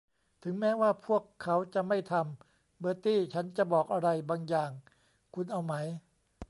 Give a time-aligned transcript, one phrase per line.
[0.43, 4.71] ถึงแม้ว่า พวกเขาจะไม่ทำ เบอร์ตี้ ฉันจะบอกอะไรบางอย่าง
[5.35, 5.73] คุณเอาไหม?